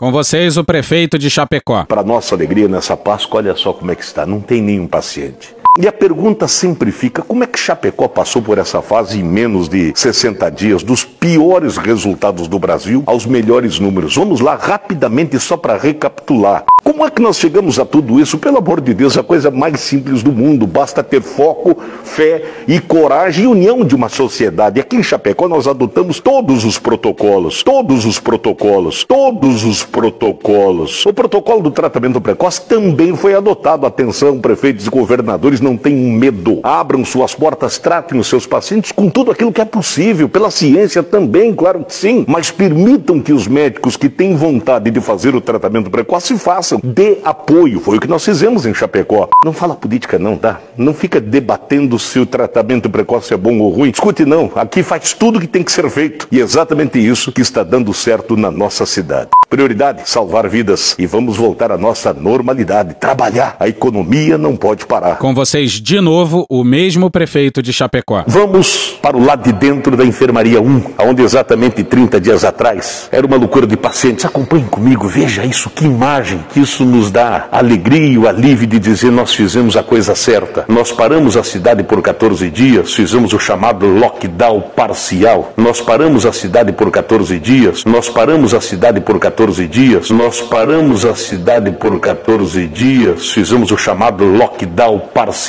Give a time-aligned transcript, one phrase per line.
[0.00, 1.84] Com vocês, o prefeito de Chapecó.
[1.84, 4.24] Para nossa alegria nessa Páscoa, olha só como é que está.
[4.24, 5.54] Não tem nenhum paciente.
[5.78, 9.68] E a pergunta sempre fica: como é que Chapecó passou por essa fase em menos
[9.68, 14.16] de 60 dias, dos piores resultados do Brasil aos melhores números?
[14.16, 16.64] Vamos lá rapidamente só para recapitular.
[16.82, 18.36] Como é que nós chegamos a tudo isso?
[18.36, 20.66] Pelo amor de Deus, a coisa mais simples do mundo.
[20.66, 24.80] Basta ter foco, fé e coragem e união de uma sociedade.
[24.80, 31.06] Aqui em Chapecó nós adotamos todos os protocolos, todos os protocolos, todos os protocolos.
[31.06, 33.86] O protocolo do tratamento precoce também foi adotado.
[33.86, 36.60] Atenção, prefeitos e governadores, não tenham medo.
[36.62, 41.02] Abram suas portas, tratem os seus pacientes com tudo aquilo que é possível, pela ciência
[41.02, 42.24] também, claro que sim.
[42.26, 46.80] Mas permitam que os médicos que têm vontade de fazer o tratamento precoce façam.
[46.82, 47.80] Dê apoio.
[47.80, 49.28] Foi o que nós fizemos em Chapecó.
[49.44, 50.60] Não fala política, não, tá?
[50.76, 53.90] Não fica debatendo se o tratamento precoce é bom ou ruim.
[53.90, 54.50] Escute, não.
[54.54, 56.26] Aqui faz tudo o que tem que ser feito.
[56.30, 59.30] E é exatamente isso que está dando certo na nossa cidade.
[59.48, 60.94] Prioridade: salvar vidas.
[60.98, 62.94] E vamos voltar à nossa normalidade.
[62.94, 63.56] Trabalhar.
[63.58, 65.16] A economia não pode parar.
[65.16, 68.22] Com vocês, de novo, o mesmo prefeito de Chapecó.
[68.24, 73.26] Vamos para o lado de dentro da enfermaria 1, onde exatamente 30 dias atrás era
[73.26, 74.24] uma loucura de pacientes.
[74.24, 78.78] Acompanhe comigo, veja isso, que imagem, que isso nos dá alegria e o alívio de
[78.78, 80.66] dizer nós fizemos a coisa certa.
[80.68, 85.52] Nós paramos a cidade por 14 dias, fizemos o chamado lockdown parcial.
[85.56, 90.40] Nós paramos a cidade por 14 dias, nós paramos a cidade por 14 dias, nós
[90.42, 95.39] paramos a cidade por 14 dias, fizemos o chamado lockdown parcial.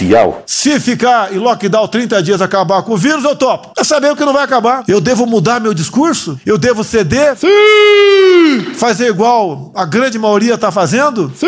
[0.45, 3.71] Se ficar em lockdown 30 dias acabar com o vírus, eu topo.
[3.77, 4.83] É saber que não vai acabar.
[4.87, 6.39] Eu devo mudar meu discurso?
[6.45, 7.35] Eu devo ceder?
[7.37, 8.73] Sim!
[8.75, 11.31] Fazer igual a grande maioria está fazendo?
[11.35, 11.47] Sim!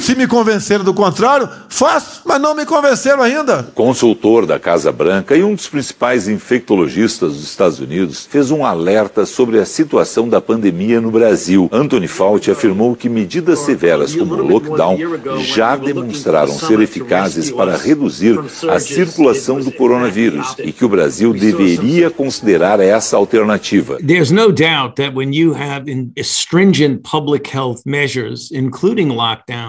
[0.00, 3.62] Se me convenceram do contrário, faço, mas não me convenceram ainda.
[3.74, 9.24] Consultor da Casa Branca e um dos principais infectologistas dos Estados Unidos fez um alerta
[9.24, 11.68] sobre a situação da pandemia no Brasil.
[11.72, 14.98] Anthony Fauci afirmou que medidas severas como o lockdown
[15.40, 22.10] já demonstraram ser eficazes para reduzir a circulação do coronavírus e que o Brasil deveria
[22.10, 23.98] considerar essa alternativa.
[23.98, 29.10] There's no doubt that when you have stringent public health measures, including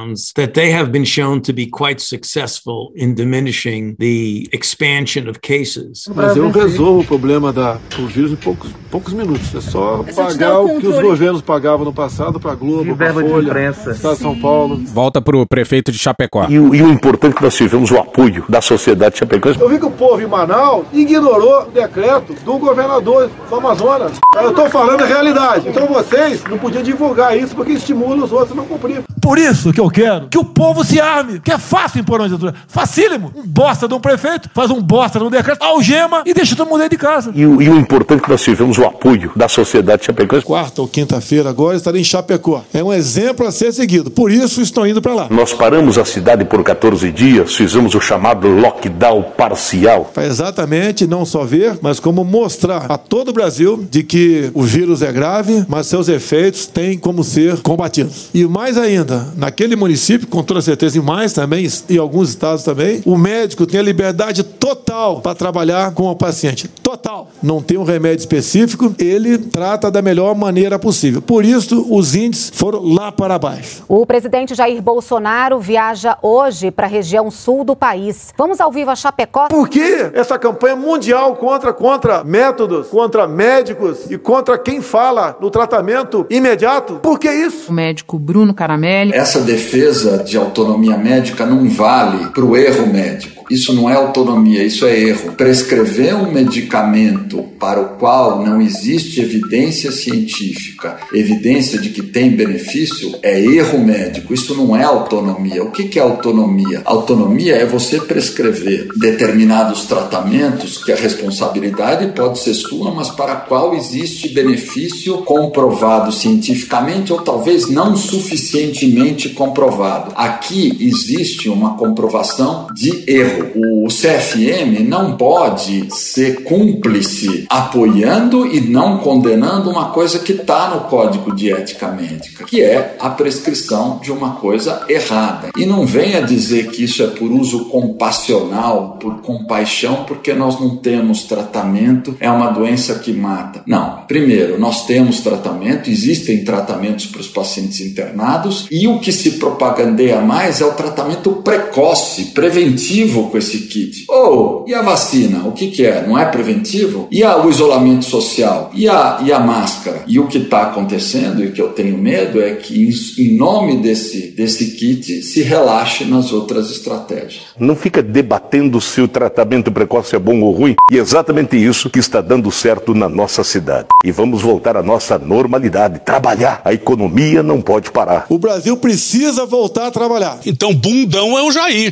[0.01, 5.39] lockdowns, that they have been shown to be quite successful in diminishing the expansion of
[5.41, 6.05] cases.
[6.15, 9.53] Mas eu resolvo o problema da, do vírus em poucos, poucos minutos.
[9.55, 13.13] É só pagar o que os governos pagavam no passado para a Globo, para a
[13.13, 14.77] Folha, Estado de São Paulo.
[14.87, 16.45] Volta para o prefeito de Chapecó.
[16.49, 19.59] E, o- e o importante é que nós tivemos o apoio da sociedade chapecoense.
[19.59, 24.13] Eu vi que o povo em Manaus ignorou o decreto do governador do Amazonas.
[24.35, 25.69] Eu estou falando a realidade.
[25.69, 29.01] Então vocês não podiam divulgar isso porque estimula os outros a não cumprir.
[29.21, 32.27] Por isso que eu quero que o povo se arme, que é fácil impor uma
[32.29, 32.53] ditadura.
[32.67, 33.31] Facílimo.
[33.35, 36.67] Um bosta de um prefeito, faz um bosta de um decreto, algema e deixa todo
[36.67, 37.31] mundo dentro de casa.
[37.35, 40.45] E, o- e o importante é que nós tivemos o apoio da sociedade chapecoense.
[40.45, 42.63] Quarta ou quinta-feira agora estarei em Chapecó.
[42.73, 44.09] É um exemplo a ser seguido.
[44.09, 45.27] Por isso estão indo para lá.
[45.29, 50.09] Nós paramos a cidade por 14 dias, fizemos o chamado lockdown parcial.
[50.13, 54.63] Para exatamente não só ver, mas como mostrar a todo o Brasil de que o
[54.63, 58.29] vírus é grave, mas seus efeitos têm como ser combatidos.
[58.33, 63.01] E mais ainda, naquele município, com toda certeza, e mais também, e alguns estados também,
[63.05, 64.43] o médico tem a liberdade
[64.75, 66.67] total para trabalhar com o paciente.
[66.67, 67.29] Total.
[67.41, 71.21] Não tem um remédio específico, ele trata da melhor maneira possível.
[71.21, 73.83] Por isso, os índices foram lá para baixo.
[73.87, 78.33] O presidente Jair Bolsonaro viaja hoje para a região sul do país.
[78.37, 79.47] Vamos ao vivo a Chapecó.
[79.47, 85.49] Por que essa campanha mundial contra, contra métodos, contra médicos e contra quem fala no
[85.49, 86.95] tratamento imediato?
[86.95, 87.71] Por que isso?
[87.71, 89.13] O médico Bruno Caramelli.
[89.13, 93.40] Essa defesa de autonomia médica não vale para o erro médico.
[93.51, 95.33] Isso não é autonomia, isso é erro.
[95.33, 103.13] Prescrever um medicamento para o qual não existe evidência científica, evidência de que tem benefício,
[103.21, 104.33] é erro médico.
[104.33, 105.63] Isso não é autonomia.
[105.63, 106.81] O que é autonomia?
[106.85, 113.75] Autonomia é você prescrever determinados tratamentos que a responsabilidade pode ser sua, mas para qual
[113.75, 120.13] existe benefício comprovado cientificamente ou talvez não suficientemente comprovado.
[120.15, 123.40] Aqui existe uma comprovação de erro.
[123.55, 130.81] O CFM não pode ser cúmplice apoiando e não condenando uma coisa que está no
[130.81, 135.49] Código de Ética Médica, que é a prescrição de uma coisa errada.
[135.57, 140.77] E não venha dizer que isso é por uso compassional, por compaixão, porque nós não
[140.77, 143.63] temos tratamento, é uma doença que mata.
[143.65, 144.03] Não.
[144.07, 150.21] Primeiro, nós temos tratamento, existem tratamentos para os pacientes internados, e o que se propagandeia
[150.21, 154.05] mais é o tratamento precoce, preventivo com esse kit.
[154.07, 155.47] Ou, e a vacina?
[155.47, 156.05] O que, que é?
[156.05, 157.07] Não é preventivo?
[157.11, 158.69] E a, o isolamento social?
[158.73, 160.03] E a, e a máscara?
[160.07, 164.31] E o que está acontecendo, e que eu tenho medo, é que em nome desse,
[164.31, 167.43] desse kit se relaxe nas outras estratégias.
[167.57, 171.89] Não fica debatendo se o tratamento precoce é bom ou ruim, e é exatamente isso
[171.89, 173.87] que está dando certo na nossa cidade.
[174.03, 176.61] E vamos voltar à nossa normalidade, trabalhar.
[176.65, 178.25] A economia não pode parar.
[178.29, 180.39] O Brasil precisa voltar a trabalhar.
[180.45, 181.91] Então, bundão é o Jair.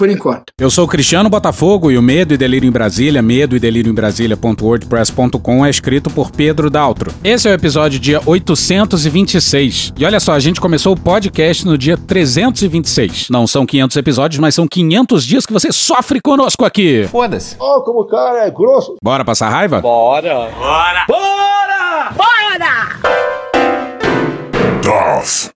[0.00, 0.44] por enquanto.
[0.58, 3.92] Eu sou o Cristiano Botafogo e o Medo e Delírio em Brasília, medo e delírio
[3.92, 7.12] em Brasília.wordpress.com é escrito por Pedro Daltro.
[7.22, 9.92] Esse é o episódio dia 826.
[9.98, 13.28] E olha só, a gente começou o podcast no dia 326.
[13.28, 17.06] Não são 500 episódios, mas são 500 dias que você sofre conosco aqui.
[17.08, 17.56] Foda-se.
[17.60, 18.96] Oh, como o cara é grosso.
[19.04, 19.82] Bora passar raiva?
[19.82, 20.48] Bora.
[20.56, 21.04] Bora.
[21.06, 22.10] Bora!
[22.16, 23.19] Bora!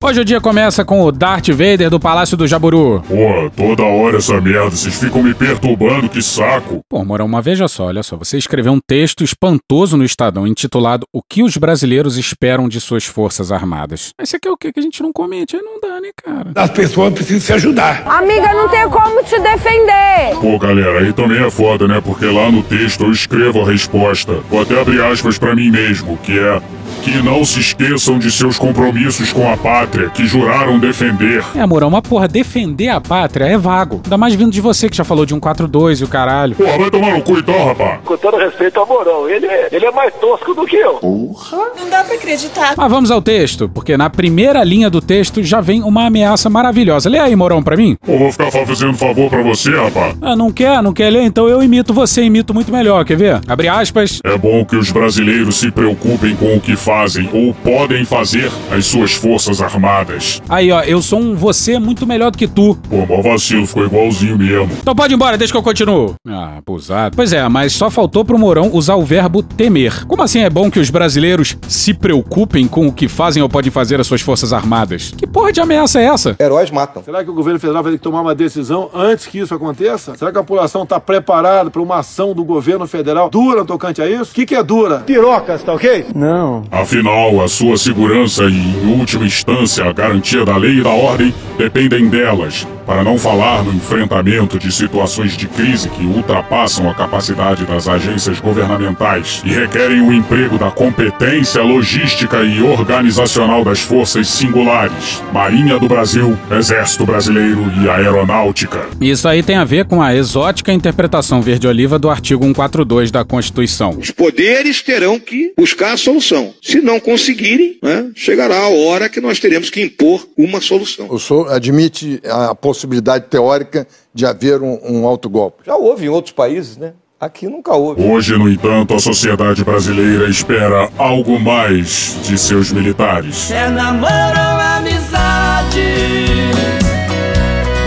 [0.03, 3.03] Hoje o dia começa com o Darth Vader do Palácio do Jaburu.
[3.09, 6.81] Pô, toda hora essa merda, vocês ficam me perturbando, que saco.
[6.89, 8.17] Pô, Morão, uma veja só, olha só.
[8.17, 13.05] Você escreveu um texto espantoso no Estadão intitulado O que os brasileiros esperam de suas
[13.07, 14.11] forças armadas.
[14.19, 14.71] Mas você quer o quê?
[14.73, 15.57] Que a gente não comente?
[15.57, 16.53] Aí não dá, né, cara?
[16.55, 18.07] As pessoas precisam se ajudar.
[18.07, 20.37] Amiga, não tem como te defender.
[20.41, 22.01] Pô, galera, aí também é foda, né?
[22.05, 24.35] Porque lá no texto eu escrevo a resposta.
[24.51, 26.61] Vou até abrir aspas pra mim mesmo, que é
[27.05, 31.45] que não se esqueçam de seus compromissos com a pátria, que juraram defender.
[31.55, 34.01] É, Mourão, uma porra, defender a pátria é vago.
[34.05, 36.57] Ainda mais vindo de você que já falou de um 4-2 e o caralho.
[36.57, 38.01] Porra, vai tomar no cu então, rapaz.
[38.07, 40.95] Com todo respeito ao Mourão, ele é, ele é mais tosco do que eu.
[40.95, 41.59] Porra.
[41.79, 42.73] Não dá pra acreditar.
[42.75, 47.11] Mas vamos ao texto, porque na primeira linha do texto já vem uma ameaça maravilhosa.
[47.11, 47.99] Lê aí, Mourão, pra mim.
[48.01, 50.17] Pô, vou ficar fazendo favor pra você, rapaz.
[50.23, 50.83] Ah, não quer?
[50.83, 51.25] Não quer ler?
[51.25, 53.41] Então eu imito você, imito muito melhor, quer ver?
[53.47, 54.21] Abre aspas.
[54.25, 56.94] É bom que os brasileiros se preocupem com o que fazem
[57.33, 60.41] ou podem fazer as suas forças armadas.
[60.49, 62.77] Aí, ó, eu sou um você muito melhor do que tu.
[62.89, 64.71] Pô, mó vacilo, ficou igualzinho mesmo.
[64.81, 66.15] Então pode ir embora, deixa que eu continuo.
[66.27, 67.17] Ah, abusado.
[67.17, 70.07] Pois é, mas só faltou pro Mourão usar o verbo temer.
[70.07, 73.71] Como assim é bom que os brasileiros se preocupem com o que fazem ou podem
[73.71, 75.13] fazer as suas forças armadas?
[75.17, 76.37] Que porra de ameaça é essa?
[76.41, 77.03] Heróis matam.
[77.03, 80.17] Será que o governo federal vai ter que tomar uma decisão antes que isso aconteça?
[80.17, 84.01] Será que a população está preparada para uma ação do governo federal dura no tocante
[84.01, 84.33] a isso?
[84.33, 85.01] O que, que é dura?
[85.01, 86.07] Pirocas, tá ok?
[86.15, 86.63] Não.
[86.85, 91.35] Afinal, a sua segurança e, em última instância, a garantia da lei e da ordem
[91.57, 97.65] dependem delas, para não falar no enfrentamento de situações de crise que ultrapassam a capacidade
[97.65, 105.23] das agências governamentais e requerem o emprego da competência logística e organizacional das forças singulares,
[105.33, 108.87] Marinha do Brasil, Exército Brasileiro e Aeronáutica.
[109.01, 113.97] Isso aí tem a ver com a exótica interpretação verde-oliva do artigo 142 da Constituição.
[113.99, 116.55] Os poderes terão que buscar a solução.
[116.63, 121.07] Se não conseguirem, né, chegará a hora que nós teremos que impor uma solução.
[121.11, 125.63] O senhor admite a possibilidade teórica de haver um, um autogolpe?
[125.65, 126.93] Já houve em outros países, né?
[127.19, 128.03] Aqui nunca houve.
[128.03, 133.51] Hoje, no entanto, a sociedade brasileira espera algo mais de seus militares.
[133.51, 135.81] É namoro ou amizade?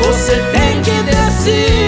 [0.02, 1.87] Você tem que decidir.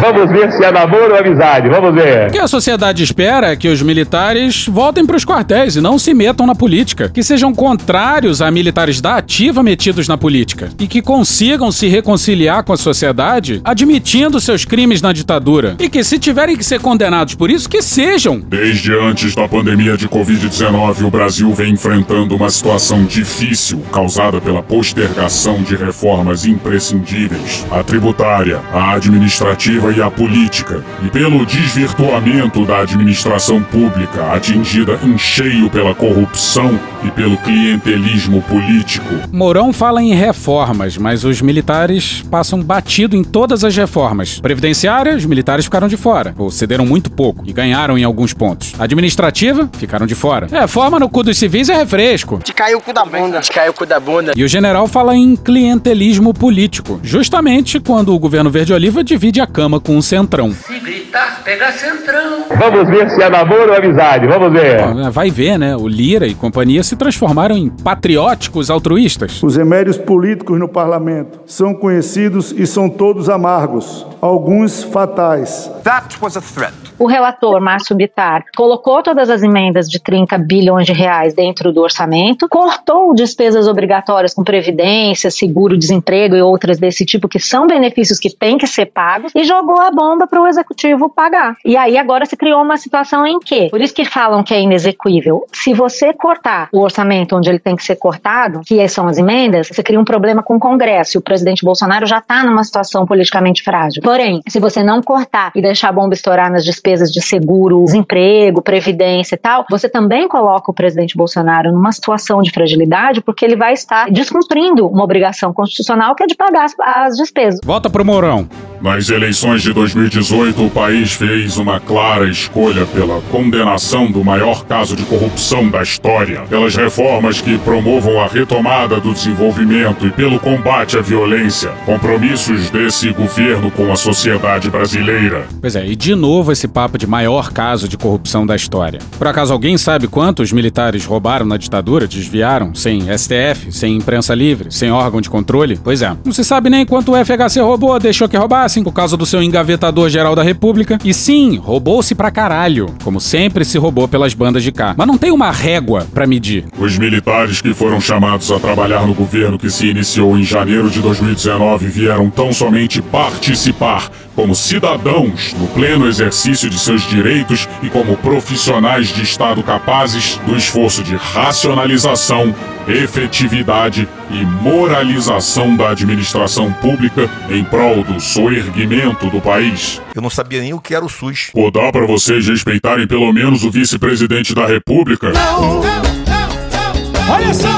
[0.00, 1.68] Vamos ver se é namoro ou amizade.
[1.68, 2.28] Vamos ver.
[2.28, 5.98] O que a sociedade espera é que os militares voltem para os quartéis e não
[5.98, 7.08] se metam na política.
[7.08, 10.68] Que sejam contrários a militares da ativa metidos na política.
[10.78, 15.74] E que consigam se reconciliar com a sociedade admitindo seus crimes na ditadura.
[15.80, 18.40] E que, se tiverem que ser condenados por isso, que sejam.
[18.40, 24.62] Desde antes da pandemia de Covid-19, o Brasil vem enfrentando uma situação difícil causada pela
[24.62, 32.80] postergação de reformas imprescindíveis: a tributária, a administrativa e a política, e pelo desvirtuamento da
[32.80, 39.14] administração pública, atingida em cheio pela corrupção e pelo clientelismo político.
[39.32, 44.40] Mourão fala em reformas, mas os militares passam batido em todas as reformas.
[44.40, 48.74] Previdenciária, os militares ficaram de fora, ou cederam muito pouco, e ganharam em alguns pontos.
[48.78, 50.48] Administrativa, ficaram de fora.
[50.50, 52.40] Reforma no cu dos civis é refresco.
[52.42, 53.40] Te caiu o cu da bunda.
[53.40, 54.32] Te caiu o cu da bunda.
[54.36, 59.77] E o general fala em clientelismo político, justamente quando o governo verde-oliva divide a cama
[59.78, 60.52] esquema com o Centrão.
[60.52, 62.44] Se gritar, pega centrão.
[62.48, 65.10] Vamos ver se é namoro ou amizade, vamos ver.
[65.10, 65.76] Vai ver, né?
[65.76, 69.42] O Lira e companhia se transformaram em patrióticos altruístas.
[69.42, 75.70] Os remédios políticos no parlamento são conhecidos e são todos amargos, alguns fatais.
[75.84, 76.74] That was a threat.
[76.98, 81.80] O relator Márcio Bitar colocou todas as emendas de 30 bilhões de reais dentro do
[81.80, 88.34] orçamento, cortou despesas obrigatórias com previdência, seguro-desemprego e outras desse tipo que são benefícios que
[88.34, 91.56] têm que ser pagos e jogou a bomba para o executivo pagar.
[91.64, 94.60] E aí agora se criou uma situação em que, por isso que falam que é
[94.60, 99.18] inexequível, se você cortar o orçamento onde ele tem que ser cortado, que são as
[99.18, 102.64] emendas, você cria um problema com o Congresso e o presidente Bolsonaro já está numa
[102.64, 104.02] situação politicamente frágil.
[104.02, 107.84] Porém, se você não cortar e deixar a bomba estourar nas despesas despesas de seguro,
[107.84, 113.44] desemprego, previdência e tal, você também coloca o presidente Bolsonaro numa situação de fragilidade porque
[113.44, 117.60] ele vai estar descumprindo uma obrigação constitucional que é de pagar as, as despesas.
[117.64, 118.48] Volta pro Mourão.
[118.80, 124.94] Nas eleições de 2018, o país fez uma clara escolha pela condenação do maior caso
[124.94, 130.96] de corrupção da história, pelas reformas que promovam a retomada do desenvolvimento e pelo combate
[130.96, 131.70] à violência.
[131.84, 135.44] Compromissos desse governo com a sociedade brasileira.
[135.60, 139.00] Pois é, e de novo esse papo de maior caso de corrupção da história.
[139.18, 144.70] Por acaso alguém sabe quantos militares roubaram na ditadura, desviaram, sem STF, sem imprensa livre,
[144.70, 145.80] sem órgão de controle?
[145.82, 146.16] Pois é.
[146.24, 148.36] Não se sabe nem quanto o FHC roubou, deixou que
[148.68, 150.98] roubassem por causa do seu engavetador geral da República.
[151.04, 154.94] E sim, roubou-se pra caralho, como sempre se roubou pelas bandas de cá.
[154.96, 156.66] Mas não tem uma régua pra medir.
[156.78, 161.00] Os militares que foram chamados a trabalhar no governo que se iniciou em janeiro de
[161.00, 168.16] 2019 vieram tão somente participar como cidadãos no pleno exercício de seus direitos e como
[168.18, 172.54] profissionais de Estado capazes do esforço de racionalização,
[172.86, 180.00] efetividade e moralização da administração pública em prol do soerguimento do país.
[180.14, 181.50] Eu não sabia nem o que era o SUS.
[181.52, 185.32] Pô, dá pra vocês respeitarem pelo menos o vice-presidente da República?
[185.32, 187.34] Não, não, não, não.
[187.34, 187.68] Olha só!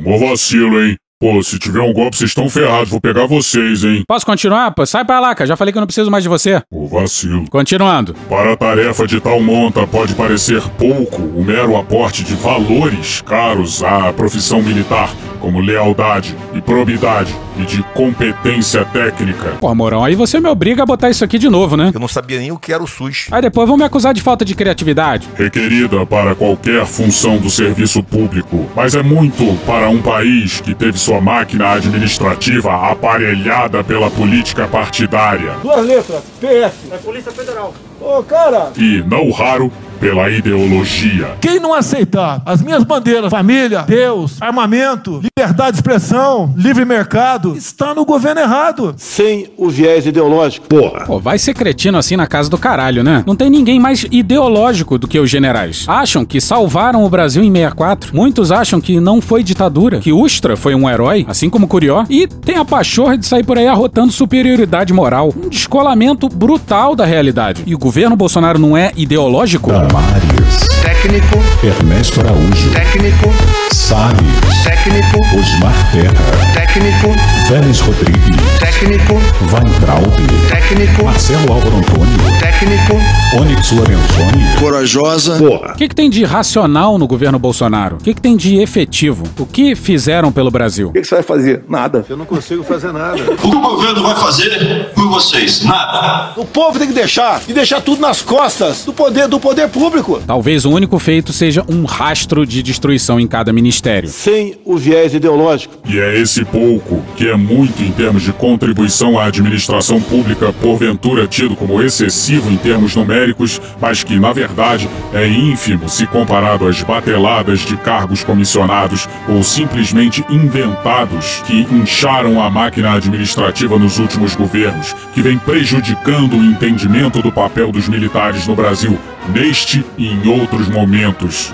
[0.00, 0.96] Mó vacilo, hein?
[1.20, 2.90] Pô, se tiver um golpe, vocês estão ferrados.
[2.90, 4.04] Vou pegar vocês, hein?
[4.06, 4.70] Posso continuar?
[4.70, 5.48] Pô, sai pra lá, cara.
[5.48, 6.62] Já falei que eu não preciso mais de você.
[6.70, 7.44] Pô, vacilo.
[7.50, 8.14] Continuando.
[8.28, 13.82] Para a tarefa de tal monta, pode parecer pouco o mero aporte de valores caros
[13.82, 15.10] à profissão militar,
[15.40, 19.56] como lealdade e probidade e de competência técnica.
[19.60, 21.90] Pô, Morão, aí você me obriga a botar isso aqui de novo, né?
[21.92, 23.26] Eu não sabia nem o que era o SUS.
[23.30, 25.28] Aí depois vão me acusar de falta de criatividade.
[25.36, 30.98] Requerida para qualquer função do serviço público, mas é muito para um país que teve
[30.98, 35.52] sua máquina administrativa aparelhada pela política partidária.
[35.62, 36.76] Duas letras, PF.
[36.92, 37.74] É Polícia Federal.
[38.00, 38.72] Ô, cara!
[38.76, 41.36] E, não raro, pela ideologia.
[41.40, 47.94] Quem não aceitar as minhas bandeiras, família, Deus, armamento, liberdade de expressão, livre mercado, está
[47.94, 48.94] no governo errado.
[48.96, 50.66] Sem o viés ideológico.
[50.68, 51.04] Porra.
[51.06, 53.24] Pô, vai ser cretino assim na casa do caralho, né?
[53.26, 55.84] Não tem ninguém mais ideológico do que os generais.
[55.88, 58.14] Acham que salvaram o Brasil em 64.
[58.14, 62.04] Muitos acham que não foi ditadura, que Ustra foi um herói, assim como Curió.
[62.08, 65.32] E tem a pachorra de sair por aí arrotando superioridade moral.
[65.36, 67.62] Um descolamento brutal da realidade.
[67.66, 69.70] E o governo Bolsonaro não é ideológico?
[69.92, 70.77] Marius.
[70.88, 71.38] Técnico.
[71.62, 72.70] Ernesto Araújo.
[72.72, 73.30] Técnico.
[73.70, 74.64] Salles.
[74.64, 75.20] Técnico.
[75.38, 76.54] Osmar Terra.
[76.54, 77.14] Técnico.
[77.46, 78.58] Vélez Rodrigues.
[78.58, 79.14] Técnico.
[79.52, 80.48] Weintraub.
[80.48, 81.04] Técnico.
[81.04, 82.40] Marcelo Álvaro Antônio.
[82.40, 82.96] Técnico.
[83.38, 84.44] Onyx Lorenzoni.
[84.58, 85.36] Corajosa.
[85.42, 87.96] O que, que tem de racional no governo Bolsonaro?
[87.96, 89.24] O que, que tem de efetivo?
[89.38, 90.88] O que fizeram pelo Brasil?
[90.88, 91.64] O que, que você vai fazer?
[91.68, 92.06] Nada.
[92.08, 93.18] Eu não consigo fazer nada.
[93.38, 95.62] O que o governo vai fazer por vocês?
[95.64, 96.32] Nada.
[96.36, 100.20] O povo tem que deixar e deixar tudo nas costas do poder do poder público.
[100.26, 104.08] Talvez o único feito seja um rastro de destruição em cada ministério.
[104.08, 105.76] Sem o viés ideológico.
[105.84, 111.26] E é esse pouco, que é muito em termos de contribuição à administração pública, porventura
[111.26, 116.80] tido como excessivo em termos numéricos, mas que, na verdade, é ínfimo se comparado às
[116.82, 124.94] bateladas de cargos comissionados ou simplesmente inventados que incharam a máquina administrativa nos últimos governos,
[125.12, 128.96] que vem prejudicando o entendimento do papel dos militares no Brasil,
[129.28, 131.52] neste e em outros momentos.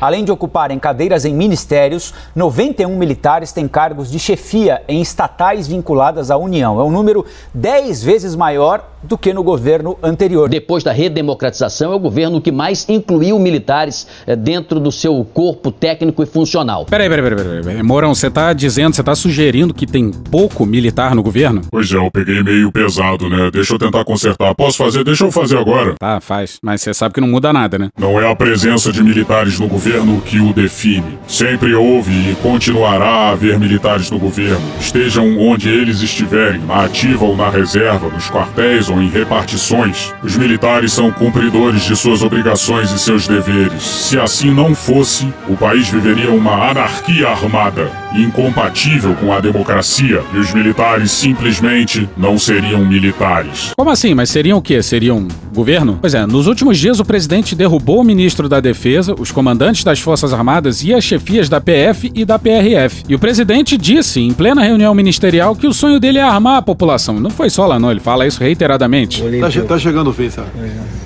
[0.00, 6.30] Além de ocuparem cadeiras em ministérios, 91 militares têm cargos de chefia em estatais vinculadas
[6.30, 6.78] à União.
[6.78, 7.24] É um número
[7.54, 10.48] 10 vezes maior do que no governo anterior.
[10.48, 15.70] Depois da redemocratização, é o governo que mais incluiu militares eh, dentro do seu corpo
[15.70, 16.84] técnico e funcional.
[16.86, 17.62] Peraí, peraí, peraí, peraí.
[17.62, 17.82] peraí.
[17.82, 21.62] Mourão, você tá dizendo, você tá sugerindo que tem pouco militar no governo?
[21.70, 23.50] Pois é, eu peguei meio pesado, né?
[23.50, 24.54] Deixa eu tentar consertar.
[24.54, 25.04] Posso fazer?
[25.04, 25.94] Deixa eu fazer agora.
[25.98, 26.58] Tá, faz.
[26.60, 27.88] Mas você sabe que não muda nada, né?
[27.98, 31.16] Não é a presença de militares no governo governo que o define.
[31.28, 37.24] Sempre houve e continuará a haver militares no governo, estejam onde eles estiverem, na ativa
[37.24, 40.12] ou na reserva, nos quartéis ou em repartições.
[40.24, 43.82] Os militares são cumpridores de suas obrigações e seus deveres.
[43.82, 50.38] Se assim não fosse, o país viveria uma anarquia armada, incompatível com a democracia, e
[50.38, 53.72] os militares simplesmente não seriam militares.
[53.76, 54.14] Como assim?
[54.14, 54.82] Mas seriam o quê?
[54.82, 55.98] Seriam governo?
[56.00, 60.00] Pois é, nos últimos dias o presidente derrubou o ministro da Defesa, os comandantes das
[60.00, 63.02] Forças Armadas e as chefias da PF e da PRF.
[63.08, 66.62] E o presidente disse, em plena reunião ministerial, que o sonho dele é armar a
[66.62, 67.18] população.
[67.20, 69.22] Não foi só lá, não, ele fala isso reiteradamente.
[69.40, 70.48] Tá, che- tá chegando o fim, sabe?
[70.50, 71.05] Sofrimento.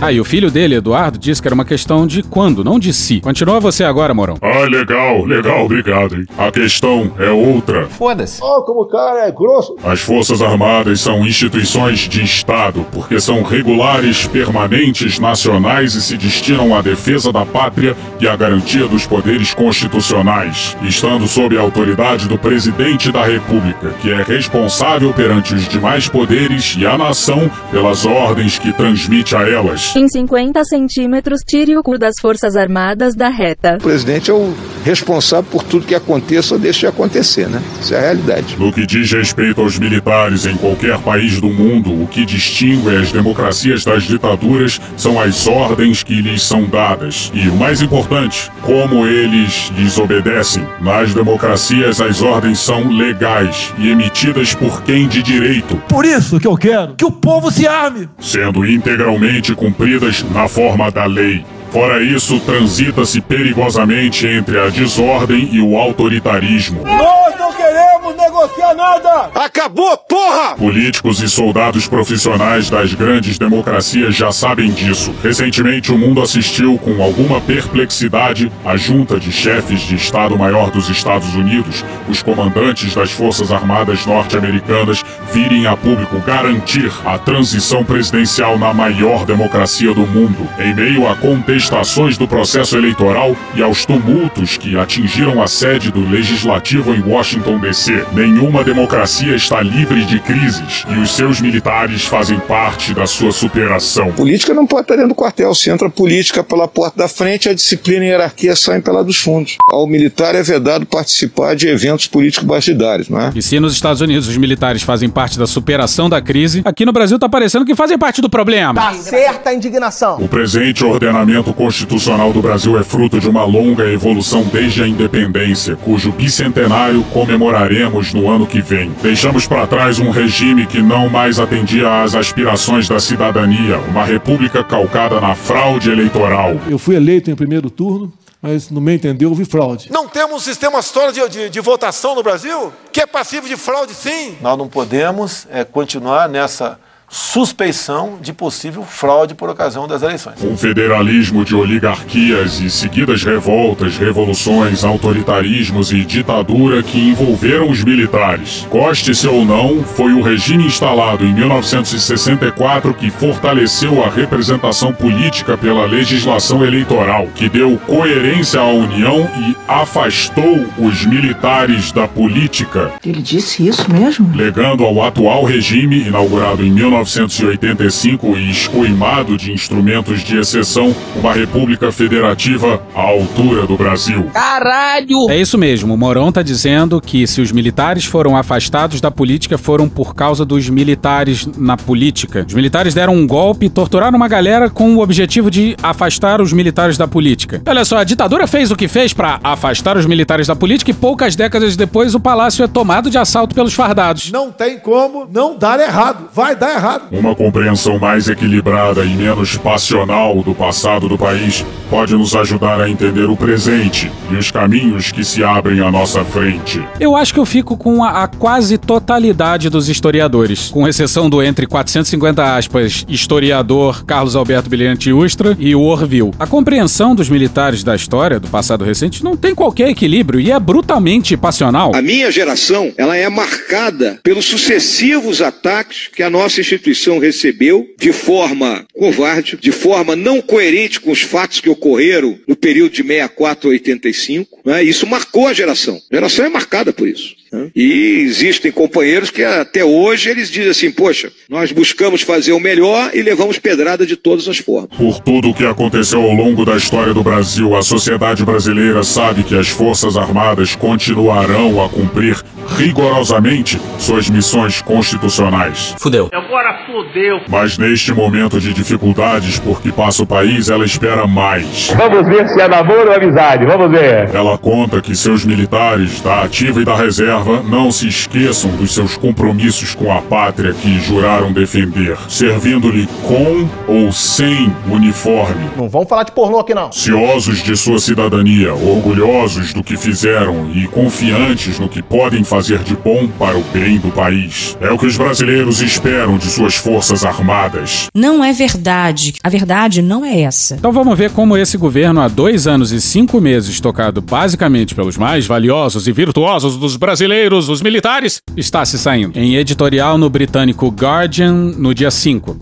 [0.00, 2.92] Ah, e o filho dele, Eduardo, disse que era uma questão de quando, não de
[2.92, 3.20] si.
[3.20, 4.36] Continua você agora, Morão.
[4.40, 6.16] Ah, legal, legal, obrigado.
[6.16, 6.26] Hein?
[6.38, 7.86] A questão é outra.
[7.88, 8.38] Foda-se.
[8.42, 9.76] Ó, como o cara é grosso.
[9.84, 16.74] As Forças Armadas são instituições de Estado, porque são regulares, permanentes, nacionais e se destinam
[16.74, 22.38] à defesa da pátria e à garantia dos poderes constitucionais, estando sob a autoridade do
[22.38, 28.58] Presidente da República, que é responsável perante os demais poderes e a nação pelas ordens
[28.58, 29.94] que transmite a elas.
[29.96, 33.78] Em 50 centímetros, tire o cu das Forças Armadas da reta.
[33.80, 34.54] O presidente é o
[34.84, 37.62] responsável por tudo que aconteça ou deixe de acontecer, né?
[37.80, 38.56] Isso é a realidade.
[38.58, 43.10] No que diz respeito aos militares em qualquer país do mundo, o que distingue as
[43.10, 47.30] democracias das ditaduras são as ordens que lhes são dadas.
[47.34, 50.66] E o mais importante, como eles lhes obedecem.
[50.80, 56.46] Nas democracias, as ordens são legais e emitidas por quem de direito, Por isso que
[56.46, 58.08] eu quero que o povo se arme.
[58.18, 61.44] sendo integralmente cumpridas na forma da lei.
[61.70, 66.82] Fora isso, transita-se perigosamente entre a desordem e o autoritarismo.
[66.84, 69.30] Nós não queremos negociar nada!
[69.34, 70.56] Acabou, porra!
[70.56, 75.14] Políticos e soldados profissionais das grandes democracias já sabem disso.
[75.22, 81.34] Recentemente, o mundo assistiu com alguma perplexidade a junta de chefes de Estado-Maior dos Estados
[81.34, 88.72] Unidos, os comandantes das Forças Armadas norte-americanas, virem a público garantir a transição presidencial na
[88.72, 94.76] maior democracia do mundo, em meio a contestações do processo eleitoral e aos tumultos que
[94.76, 97.89] atingiram a sede do Legislativo em Washington, D.C.
[98.12, 104.12] Nenhuma democracia está livre de crises e os seus militares fazem parte da sua superação.
[104.12, 105.54] Política não pode estar dentro do quartel.
[105.54, 109.16] Se entra política pela porta da frente, a disciplina e a hierarquia saem pela dos
[109.16, 109.56] fundos.
[109.68, 113.32] Ao militar é vedado participar de eventos políticos partidários, não é?
[113.34, 116.92] E se nos Estados Unidos os militares fazem parte da superação da crise, aqui no
[116.92, 118.74] Brasil tá parecendo que fazem parte do problema.
[118.74, 120.18] Tá certa a indignação.
[120.20, 125.76] O presente ordenamento constitucional do Brasil é fruto de uma longa evolução desde a independência,
[125.76, 128.90] cujo bicentenário comemoraremos no ano que vem.
[129.02, 134.62] Deixamos para trás um regime que não mais atendia às aspirações da cidadania, uma república
[134.64, 136.56] calcada na fraude eleitoral.
[136.68, 138.12] Eu fui eleito em primeiro turno,
[138.42, 139.90] mas no meu entender houve fraude.
[139.90, 143.56] Não temos um sistema sólido de, de, de votação no Brasil que é passivo de
[143.56, 144.36] fraude, sim.
[144.40, 146.78] Nós não podemos é, continuar nessa
[147.10, 150.42] suspeição de possível fraude por ocasião das eleições.
[150.44, 158.64] Um federalismo de oligarquias e seguidas revoltas, revoluções, autoritarismos e ditadura que envolveram os militares.
[158.70, 165.86] Goste-se ou não, foi o regime instalado em 1964 que fortaleceu a representação política pela
[165.86, 172.92] legislação eleitoral, que deu coerência à União e afastou os militares da política.
[173.04, 174.30] Ele disse isso mesmo?
[174.36, 176.70] Legando ao atual regime, inaugurado em
[177.00, 184.30] 1985 e escoimado de instrumentos de exceção, uma república federativa à altura do Brasil.
[184.32, 185.30] Caralho!
[185.30, 189.56] É isso mesmo, o Moron tá dizendo que se os militares foram afastados da política
[189.56, 192.44] foram por causa dos militares na política.
[192.46, 196.52] Os militares deram um golpe e torturaram uma galera com o objetivo de afastar os
[196.52, 197.62] militares da política.
[197.66, 200.94] Olha só, a ditadura fez o que fez para afastar os militares da política e
[200.94, 204.30] poucas décadas depois o palácio é tomado de assalto pelos fardados.
[204.30, 206.28] Não tem como não dar errado.
[206.34, 206.89] Vai dar errado.
[207.10, 212.88] Uma compreensão mais equilibrada e menos passional do passado do país pode nos ajudar a
[212.88, 216.80] entender o presente e os caminhos que se abrem à nossa frente.
[217.00, 221.42] Eu acho que eu fico com a, a quase totalidade dos historiadores, com exceção do
[221.42, 226.30] entre 450 aspas historiador Carlos Alberto Brilhante Ustra e o Orville.
[226.38, 230.60] A compreensão dos militares da história do passado recente não tem qualquer equilíbrio e é
[230.60, 231.92] brutalmente passional.
[231.94, 236.79] A minha geração, ela é marcada pelos sucessivos ataques que a nossa instituição
[237.18, 242.92] recebeu de forma covarde, de forma não coerente com os fatos que ocorreram no período
[242.92, 244.60] de 64 a 85.
[244.64, 244.82] Né?
[244.82, 246.00] Isso marcou a geração.
[246.10, 247.39] A geração é marcada por isso.
[247.74, 253.10] E existem companheiros que até hoje eles dizem assim, poxa, nós buscamos fazer o melhor
[253.12, 254.96] e levamos pedrada de todas as formas.
[254.96, 259.42] Por tudo o que aconteceu ao longo da história do Brasil, a sociedade brasileira sabe
[259.42, 262.36] que as Forças Armadas continuarão a cumprir
[262.76, 265.94] rigorosamente suas missões constitucionais.
[265.98, 266.28] Fudeu.
[266.32, 267.40] Agora fudeu.
[267.48, 271.88] Mas neste momento de dificuldades por que passa o país, ela espera mais.
[271.96, 274.32] Vamos ver se é namoro ou amizade, vamos ver.
[274.32, 279.16] Ela conta que seus militares da ativa e da reserva não se esqueçam dos seus
[279.16, 285.70] compromissos com a pátria que juraram defender, servindo-lhe com ou sem uniforme.
[285.76, 286.90] Não vamos falar de pornô aqui não.
[286.92, 292.96] Ciosos de sua cidadania, orgulhosos do que fizeram e confiantes no que podem fazer de
[292.96, 294.76] bom para o bem do país.
[294.80, 298.08] É o que os brasileiros esperam de suas forças armadas.
[298.14, 299.34] Não é verdade.
[299.42, 300.74] A verdade não é essa.
[300.74, 305.16] Então vamos ver como esse governo, há dois anos e cinco meses, tocado basicamente pelos
[305.16, 307.29] mais valiosos e virtuosos dos brasileiros,
[307.68, 309.38] os militares, está se saindo.
[309.38, 312.58] Em editorial no britânico Guardian, no dia 5.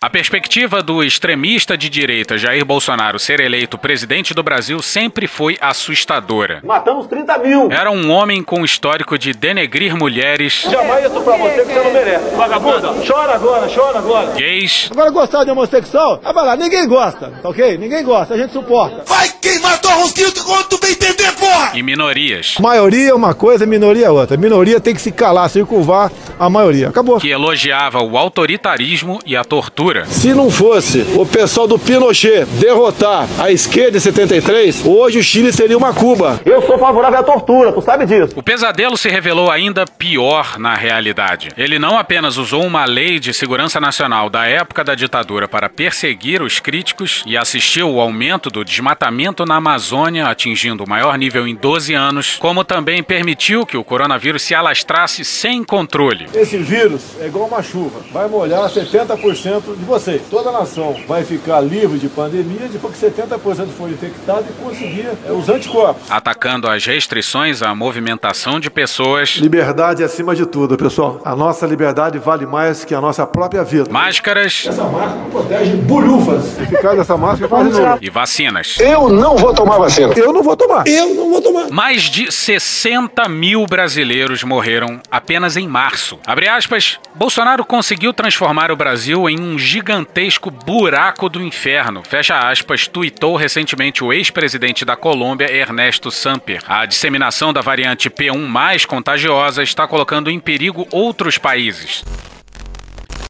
[0.00, 5.58] A perspectiva do extremista de direita Jair Bolsonaro ser eleito presidente do Brasil sempre foi
[5.60, 6.60] assustadora.
[6.62, 7.72] Matamos 30 mil.
[7.72, 11.92] Era um homem com histórico de denegrir mulheres, Jamais isso pra você que você não
[11.92, 12.36] merece.
[12.36, 14.34] Vagabunda, chora agora, chora agora.
[14.36, 17.76] gays Agora gostar de homossexual, ah, vai lá, ninguém gosta, tá ok?
[17.76, 19.02] Ninguém gosta, a gente suporta.
[19.04, 21.72] Vai queimar tua rosquinha quando tu bem entender, porra!
[21.74, 22.54] e minorias.
[22.60, 24.36] Maioria é uma coisa, minoria é outra.
[24.36, 26.88] Minoria tem que se calar, circunvar a maioria.
[26.88, 27.18] Acabou.
[27.18, 29.87] Que elogiava o autoritarismo e a tortura.
[30.06, 35.50] Se não fosse o pessoal do Pinochet derrotar a esquerda em 73, hoje o Chile
[35.50, 36.38] seria uma Cuba.
[36.44, 38.34] Eu sou favorável à tortura, tu sabe disso.
[38.36, 41.48] O pesadelo se revelou ainda pior na realidade.
[41.56, 46.42] Ele não apenas usou uma lei de segurança nacional da época da ditadura para perseguir
[46.42, 51.54] os críticos e assistiu ao aumento do desmatamento na Amazônia, atingindo o maior nível em
[51.54, 56.26] 12 anos, como também permitiu que o coronavírus se alastrasse sem controle.
[56.34, 58.00] Esse vírus é igual uma chuva.
[58.12, 60.22] Vai molhar 70% de vocês.
[60.30, 65.08] Toda a nação vai ficar livre de pandemia depois que 70% for infectado e conseguir
[65.26, 66.10] é, os anticorpos.
[66.10, 71.20] Atacando as restrições à movimentação de pessoas, Liberdade acima de tudo, pessoal.
[71.24, 73.88] A nossa liberdade vale mais que a nossa própria vida.
[73.90, 76.58] máscaras Essa máscara protege bolhufas.
[76.60, 77.98] Eficaz dessa máscara faz de novo.
[78.00, 78.78] e vacinas.
[78.80, 80.12] Eu não vou tomar vacina.
[80.16, 80.86] Eu não vou tomar.
[80.86, 81.68] Eu não vou tomar.
[81.70, 86.18] Mais de 60 mil brasileiros morreram apenas em março.
[86.26, 92.02] Abre aspas, Bolsonaro conseguiu transformar o Brasil em um gigantesco buraco do inferno.
[92.02, 96.62] Fecha aspas, tuitou recentemente o ex-presidente da Colômbia, Ernesto Samper.
[96.66, 102.02] A disseminação da variante P1 mais contagiosa está colocando em perigo outros países.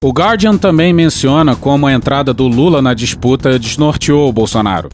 [0.00, 4.90] O Guardian também menciona como a entrada do Lula na disputa desnorteou o Bolsonaro.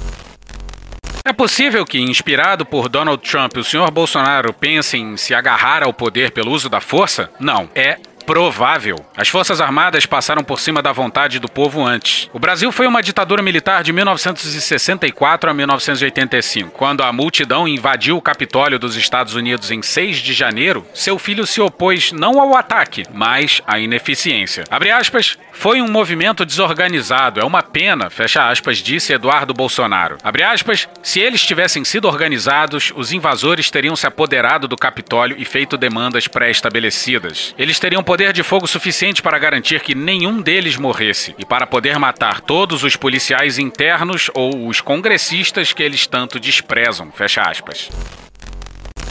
[1.26, 5.92] É possível que, inspirado por Donald Trump, o senhor Bolsonaro pense em se agarrar ao
[5.92, 7.30] poder pelo uso da força?
[7.38, 7.68] Não.
[7.74, 9.04] É provável.
[9.16, 12.28] As Forças Armadas passaram por cima da vontade do povo antes.
[12.32, 16.70] O Brasil foi uma ditadura militar de 1964 a 1985.
[16.70, 21.46] Quando a multidão invadiu o Capitólio dos Estados Unidos em 6 de janeiro, seu filho
[21.46, 24.64] se opôs não ao ataque, mas à ineficiência.
[24.70, 30.18] Abre aspas, foi um movimento desorganizado, é uma pena, fecha aspas, disse Eduardo Bolsonaro.
[30.22, 35.44] Abre aspas, se eles tivessem sido organizados, os invasores teriam se apoderado do Capitólio e
[35.44, 37.54] feito demandas pré-estabelecidas.
[37.58, 41.98] Eles teriam poder de fogo suficiente para garantir que nenhum deles morresse e para poder
[41.98, 47.90] matar todos os policiais internos ou os congressistas que eles tanto desprezam, fecha aspas.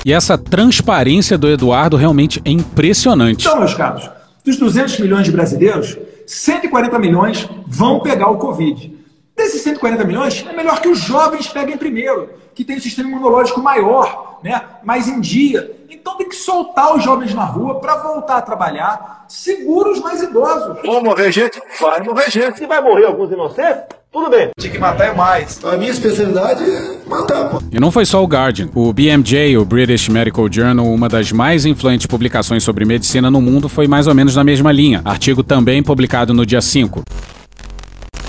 [0.06, 3.46] E essa transparência do Eduardo realmente é impressionante.
[3.46, 4.10] Então, meus caros,
[4.46, 8.90] dos 200 milhões de brasileiros, 140 milhões vão pegar o Covid.
[9.36, 13.62] Desses 140 milhões, é melhor que os jovens peguem primeiro, que tem um sistema imunológico
[13.62, 15.70] maior, né, mais em dia.
[16.04, 20.22] Então tem que soltar os jovens na rua para voltar a trabalhar, segura os mais
[20.22, 20.78] idosos.
[20.84, 21.62] Vou morrer gente?
[21.80, 22.58] Vai morrer gente.
[22.58, 24.50] Se vai morrer alguns inocentes, tudo bem.
[24.60, 25.64] Tinha que matar é mais.
[25.64, 27.62] A minha especialidade é matar, pô.
[27.72, 28.68] E não foi só o Guardian.
[28.76, 33.70] O BMJ, o British Medical Journal, uma das mais influentes publicações sobre medicina no mundo,
[33.70, 35.02] foi mais ou menos na mesma linha.
[35.06, 37.02] Artigo também publicado no dia 5.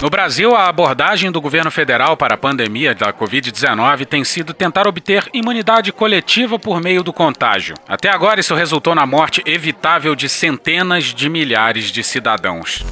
[0.03, 4.87] No Brasil, a abordagem do governo federal para a pandemia da Covid-19 tem sido tentar
[4.87, 7.75] obter imunidade coletiva por meio do contágio.
[7.89, 12.85] Até agora, isso resultou na morte evitável de centenas de milhares de cidadãos.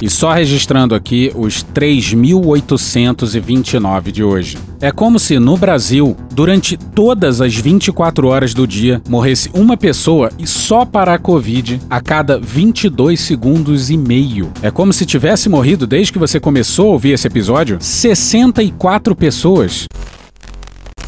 [0.00, 4.58] E só registrando aqui os 3.829 de hoje.
[4.80, 10.30] É como se no Brasil, durante todas as 24 horas do dia, morresse uma pessoa
[10.38, 14.52] e só para a Covid a cada 22 segundos e meio.
[14.62, 19.86] É como se tivesse morrido desde que você começou a ouvir esse episódio 64 pessoas.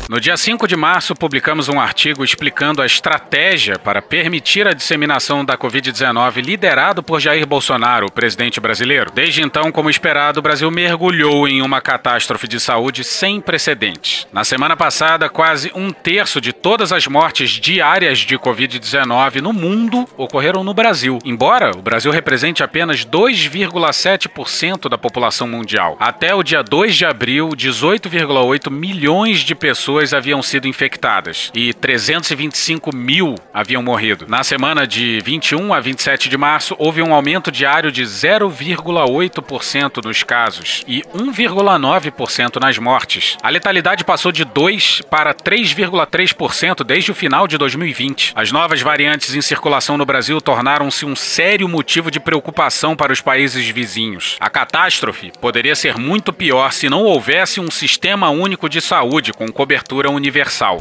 [0.09, 5.45] No dia 5 de março, publicamos um artigo explicando a estratégia para permitir a disseminação
[5.45, 9.11] da Covid-19 liderado por Jair Bolsonaro, o presidente brasileiro.
[9.11, 14.29] Desde então, como esperado, o Brasil mergulhou em uma catástrofe de saúde sem precedentes.
[14.33, 20.09] Na semana passada, quase um terço de todas as mortes diárias de Covid-19 no mundo
[20.17, 25.97] ocorreram no Brasil, embora o Brasil represente apenas 2,7% da população mundial.
[25.99, 32.95] Até o dia 2 de abril, 18,8 milhões de pessoas haviam sido infectadas e 325
[32.95, 34.27] mil haviam morrido.
[34.29, 40.23] Na semana de 21 a 27 de março, houve um aumento diário de 0,8% nos
[40.23, 43.39] casos e 1,9% nas mortes.
[43.43, 48.33] A letalidade passou de 2 para 3,3% desde o final de 2020.
[48.37, 53.21] As novas variantes em circulação no Brasil tornaram-se um sério motivo de preocupação para os
[53.21, 54.37] países vizinhos.
[54.39, 59.51] A catástrofe poderia ser muito pior se não houvesse um sistema único de saúde com
[59.51, 60.81] cobertura universal.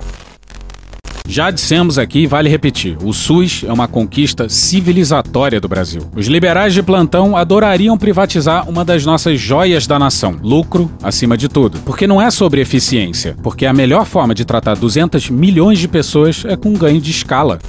[1.27, 6.01] Já dissemos aqui vale repetir: o SUS é uma conquista civilizatória do Brasil.
[6.15, 11.49] Os liberais de plantão adorariam privatizar uma das nossas joias da nação, lucro acima de
[11.49, 11.79] tudo.
[11.79, 16.45] Porque não é sobre eficiência, porque a melhor forma de tratar 200 milhões de pessoas
[16.45, 17.59] é com ganho de escala.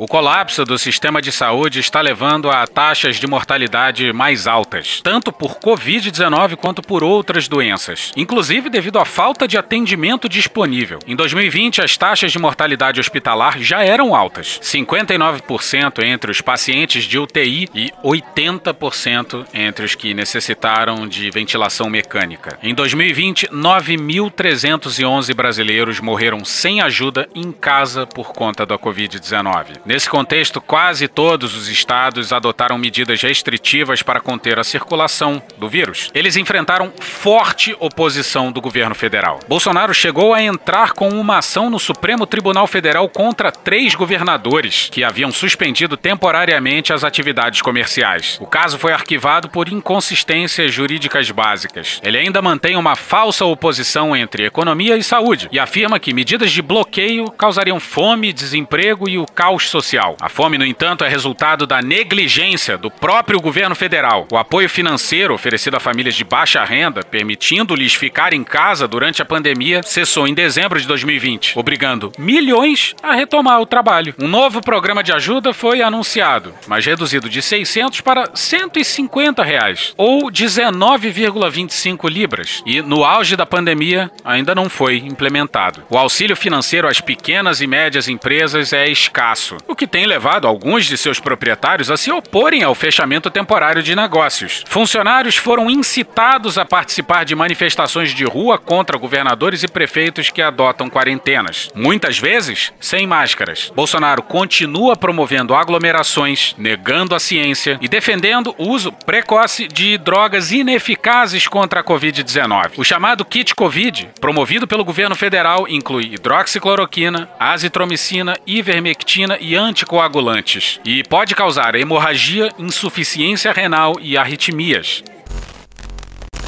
[0.00, 5.32] O colapso do sistema de saúde está levando a taxas de mortalidade mais altas, tanto
[5.32, 11.00] por Covid-19 quanto por outras doenças, inclusive devido à falta de atendimento disponível.
[11.04, 17.18] Em 2020, as taxas de mortalidade hospitalar já eram altas, 59% entre os pacientes de
[17.18, 22.56] UTI e 80% entre os que necessitaram de ventilação mecânica.
[22.62, 29.87] Em 2020, 9.311 brasileiros morreram sem ajuda em casa por conta da Covid-19.
[29.88, 36.10] Nesse contexto, quase todos os estados adotaram medidas restritivas para conter a circulação do vírus.
[36.14, 39.40] Eles enfrentaram forte oposição do governo federal.
[39.48, 45.02] Bolsonaro chegou a entrar com uma ação no Supremo Tribunal Federal contra três governadores que
[45.02, 48.36] haviam suspendido temporariamente as atividades comerciais.
[48.42, 51.98] O caso foi arquivado por inconsistências jurídicas básicas.
[52.04, 56.60] Ele ainda mantém uma falsa oposição entre economia e saúde e afirma que medidas de
[56.60, 60.16] bloqueio causariam fome, desemprego e o caos social social.
[60.20, 64.26] A fome, no entanto, é resultado da negligência do próprio governo federal.
[64.32, 69.24] O apoio financeiro oferecido a famílias de baixa renda, permitindo-lhes ficar em casa durante a
[69.24, 74.14] pandemia, cessou em dezembro de 2020, obrigando milhões a retomar o trabalho.
[74.18, 80.30] Um novo programa de ajuda foi anunciado, mas reduzido de 600 para 150 reais, ou
[80.30, 85.84] 19,25 libras, e no auge da pandemia ainda não foi implementado.
[85.88, 90.86] O auxílio financeiro às pequenas e médias empresas é escasso o que tem levado alguns
[90.86, 94.64] de seus proprietários a se oporem ao fechamento temporário de negócios.
[94.66, 100.88] Funcionários foram incitados a participar de manifestações de rua contra governadores e prefeitos que adotam
[100.88, 103.70] quarentenas, muitas vezes sem máscaras.
[103.76, 111.46] Bolsonaro continua promovendo aglomerações, negando a ciência e defendendo o uso precoce de drogas ineficazes
[111.46, 112.72] contra a Covid-19.
[112.78, 121.02] O chamado kit Covid, promovido pelo governo federal, inclui hidroxicloroquina, azitromicina, ivermectina e anticoagulantes e
[121.02, 125.02] pode causar hemorragia, insuficiência renal e arritmias.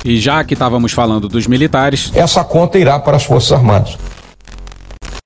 [0.04, 3.98] E já que estávamos falando dos militares, essa conta irá para as Forças Armadas.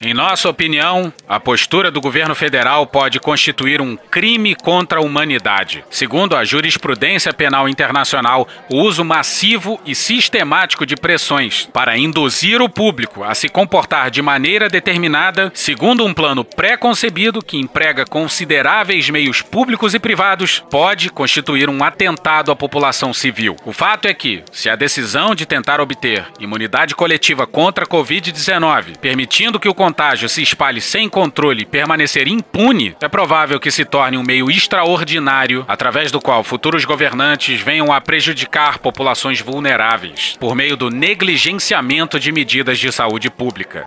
[0.00, 5.84] Em nossa opinião, a postura do governo federal pode constituir um crime contra a humanidade.
[5.88, 12.68] Segundo a jurisprudência penal internacional, o uso massivo e sistemático de pressões para induzir o
[12.68, 19.40] público a se comportar de maneira determinada, segundo um plano pré-concebido que emprega consideráveis meios
[19.40, 23.56] públicos e privados, pode constituir um atentado à população civil.
[23.64, 28.98] O fato é que, se a decisão de tentar obter imunidade coletiva contra a Covid-19,
[28.98, 33.84] permitindo que o contágio se espalhe sem controle e permanecer impune, é provável que se
[33.84, 40.54] torne um meio extraordinário através do qual futuros governantes venham a prejudicar populações vulneráveis por
[40.54, 43.84] meio do negligenciamento de medidas de saúde pública.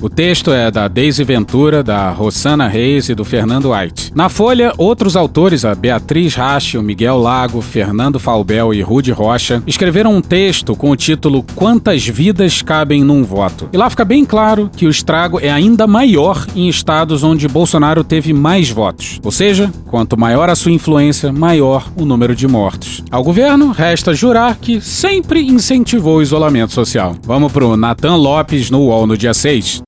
[0.00, 4.12] O texto é da Daisy Ventura, da Rossana Reis e do Fernando White.
[4.14, 9.60] Na Folha, outros autores, a Beatriz Rache, o Miguel Lago, Fernando Falbel e Rude Rocha,
[9.66, 13.68] escreveram um texto com o título Quantas vidas cabem num voto?
[13.72, 18.04] E lá fica bem claro que o estrago é ainda maior em estados onde Bolsonaro
[18.04, 19.18] teve mais votos.
[19.24, 23.02] Ou seja, quanto maior a sua influência, maior o número de mortos.
[23.10, 27.16] Ao governo, resta jurar que sempre incentivou o isolamento social.
[27.24, 29.87] Vamos pro Nathan Lopes no UOL no dia 6.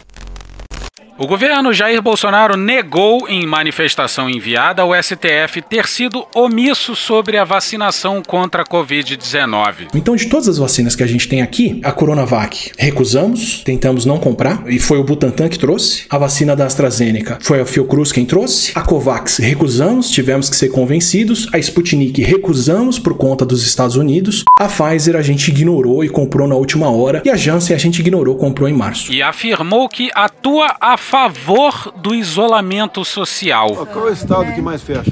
[1.21, 7.43] O governo Jair Bolsonaro negou em manifestação enviada ao STF ter sido omisso sobre a
[7.43, 9.89] vacinação contra a Covid-19.
[9.93, 14.17] Então, de todas as vacinas que a gente tem aqui, a Coronavac recusamos, tentamos não
[14.17, 16.07] comprar, e foi o Butantan que trouxe.
[16.09, 18.71] A vacina da AstraZeneca foi a Fiocruz quem trouxe.
[18.73, 21.47] A Covax recusamos, tivemos que ser convencidos.
[21.53, 24.43] A Sputnik recusamos por conta dos Estados Unidos.
[24.59, 27.21] A Pfizer a gente ignorou e comprou na última hora.
[27.23, 29.13] E a Janssen a gente ignorou, comprou em março.
[29.13, 33.85] E afirmou que atua a favor do isolamento social.
[33.91, 35.11] Qual é o estado que mais fecha?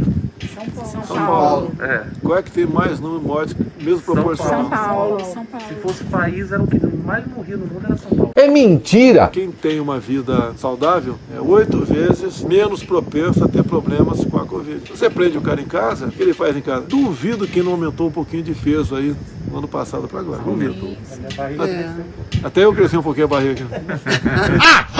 [1.06, 1.72] São Paulo.
[1.82, 2.06] É.
[2.24, 4.62] Qual é que tem mais número de mortes, mesmo proporcional?
[4.62, 5.20] São Paulo.
[5.26, 5.68] São Paulo.
[5.68, 8.32] Se fosse o país, era o que mais morria no mundo era São Paulo.
[8.34, 9.28] É mentira!
[9.28, 14.46] Quem tem uma vida saudável é oito vezes menos propenso a ter problemas com a
[14.46, 14.90] Covid.
[14.90, 16.86] Você prende o cara em casa, o que ele faz em casa?
[16.88, 19.14] Duvido que não aumentou um pouquinho de peso aí
[19.52, 20.42] no ano passado para agora.
[20.44, 20.96] Duvido.
[21.38, 21.94] É.
[22.42, 23.66] Até eu cresci um pouquinho a barriga.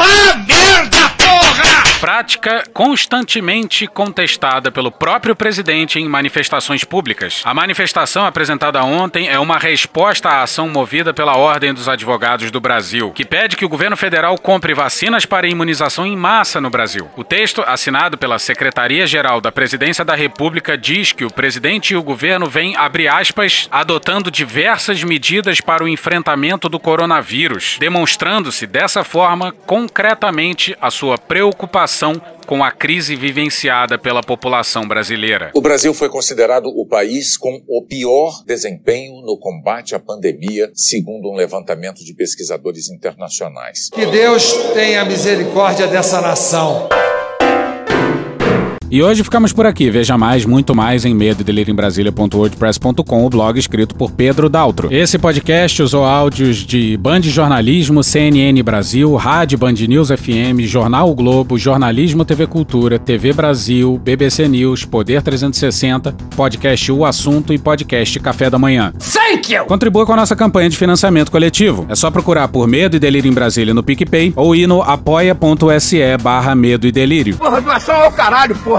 [0.02, 0.89] Ah, merda!
[2.00, 7.42] Prática constantemente contestada pelo próprio presidente em manifestações públicas.
[7.44, 12.62] A manifestação apresentada ontem é uma resposta à ação movida pela Ordem dos Advogados do
[12.62, 17.10] Brasil, que pede que o governo federal compre vacinas para imunização em massa no Brasil.
[17.18, 22.04] O texto, assinado pela Secretaria-Geral da Presidência da República, diz que o presidente e o
[22.04, 29.52] governo vêm, abre aspas, adotando diversas medidas para o enfrentamento do coronavírus, demonstrando-se dessa forma
[29.66, 31.89] concretamente a sua preocupação
[32.46, 35.52] com a crise vivenciada pela população brasileira.
[35.54, 41.30] O Brasil foi considerado o país com o pior desempenho no combate à pandemia, segundo
[41.30, 43.90] um levantamento de pesquisadores internacionais.
[43.94, 46.90] Que Deus tenha misericórdia dessa nação.
[48.92, 49.92] E hoje ficamos por aqui.
[49.92, 51.44] Veja mais, muito mais em medo
[53.24, 54.92] o blog escrito por Pedro Daltro.
[54.92, 61.14] Esse podcast usou áudios de Band Jornalismo, CNN Brasil, Rádio Band News FM, Jornal o
[61.14, 68.20] Globo, Jornalismo TV Cultura, TV Brasil, BBC News, Poder 360, podcast O Assunto e podcast
[68.20, 68.92] Café da Manhã.
[68.98, 69.66] Thank you!
[69.66, 71.86] Contribua com a nossa campanha de financiamento coletivo.
[71.90, 76.18] É só procurar por Medo e Delírio em Brasília no PicPay ou ir no apoia.se
[76.18, 77.38] barra Medo e Delírio.
[77.38, 78.79] Porra, doação ao caralho, porra.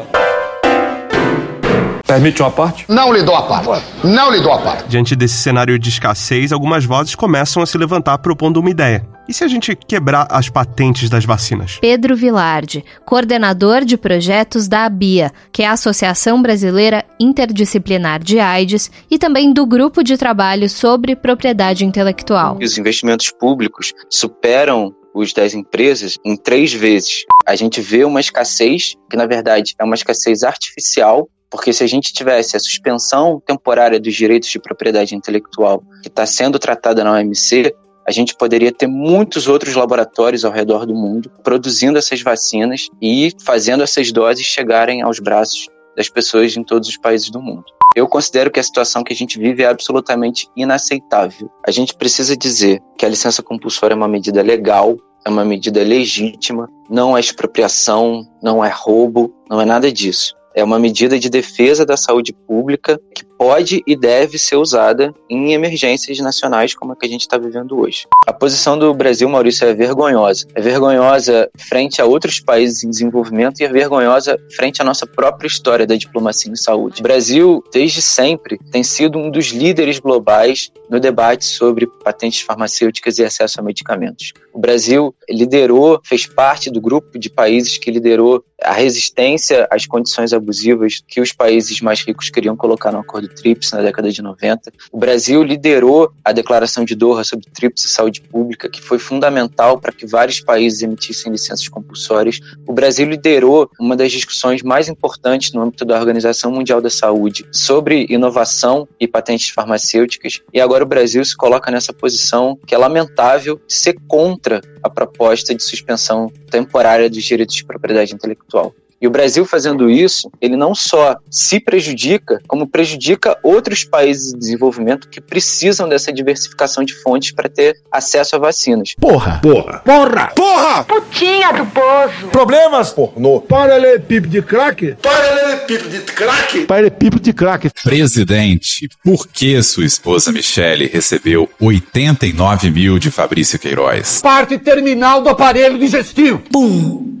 [2.11, 2.85] Permite uma parte?
[2.89, 3.85] Não lhe dou a parte.
[4.03, 4.83] Não lhe dou a parte.
[4.89, 9.07] Diante desse cenário de escassez, algumas vozes começam a se levantar propondo uma ideia.
[9.29, 11.77] E se a gente quebrar as patentes das vacinas?
[11.79, 18.91] Pedro Vilardi, coordenador de projetos da ABIA, que é a Associação Brasileira Interdisciplinar de AIDS,
[19.09, 22.57] e também do Grupo de Trabalho sobre Propriedade Intelectual.
[22.61, 27.25] Os investimentos públicos superam os das empresas em três vezes.
[27.45, 31.87] A gente vê uma escassez, que na verdade é uma escassez artificial, porque se a
[31.87, 37.13] gente tivesse a suspensão temporária dos direitos de propriedade intelectual que está sendo tratada na
[37.13, 37.73] OMC,
[38.07, 43.31] a gente poderia ter muitos outros laboratórios ao redor do mundo produzindo essas vacinas e
[43.43, 45.67] fazendo essas doses chegarem aos braços
[46.01, 47.63] das pessoas em todos os países do mundo.
[47.95, 51.49] Eu considero que a situação que a gente vive é absolutamente inaceitável.
[51.65, 55.83] A gente precisa dizer que a licença compulsória é uma medida legal, é uma medida
[55.83, 60.33] legítima, não é expropriação, não é roubo, não é nada disso.
[60.55, 65.53] É uma medida de defesa da saúde pública que pode e deve ser usada em
[65.53, 68.05] emergências nacionais como a que a gente está vivendo hoje.
[68.27, 70.45] A posição do Brasil, Maurício, é vergonhosa.
[70.53, 75.47] É vergonhosa frente a outros países em desenvolvimento e é vergonhosa frente à nossa própria
[75.47, 76.99] história da diplomacia em saúde.
[76.99, 83.17] O Brasil, desde sempre, tem sido um dos líderes globais no debate sobre patentes farmacêuticas
[83.17, 84.33] e acesso a medicamentos.
[84.53, 90.33] O Brasil liderou, fez parte do grupo de países que liderou a resistência às condições
[90.33, 94.71] abusivas que os países mais ricos queriam colocar no acordo TRIPS na década de 90.
[94.91, 99.79] O Brasil liderou a declaração de Doha sobre TRIPS e saúde pública, que foi fundamental
[99.79, 102.39] para que vários países emitissem licenças compulsórias.
[102.67, 107.45] O Brasil liderou uma das discussões mais importantes no âmbito da Organização Mundial da Saúde
[107.51, 110.41] sobre inovação e patentes farmacêuticas.
[110.53, 115.53] E agora o Brasil se coloca nessa posição que é lamentável ser contra a proposta
[115.53, 118.73] de suspensão temporária dos direitos de propriedade intelectual.
[119.01, 124.37] E o Brasil fazendo isso, ele não só se prejudica, como prejudica outros países de
[124.37, 128.93] desenvolvimento que precisam dessa diversificação de fontes para ter acesso a vacinas.
[128.99, 129.39] Porra!
[129.41, 129.79] Porra!
[129.79, 130.27] Porra!
[130.35, 130.83] Porra!
[130.83, 132.27] Putinha do poço.
[132.31, 132.91] Problemas?
[132.91, 133.41] Pornô.
[133.41, 134.95] Paralelepípedo de crack?
[135.01, 136.65] Paralelepípedo de craque.
[136.65, 137.71] Paralelepípedo de crack.
[137.83, 144.21] Presidente, por que sua esposa Michele recebeu 89 mil de Fabrício Queiroz?
[144.21, 146.43] Parte terminal do aparelho digestivo.
[146.51, 147.20] Bum.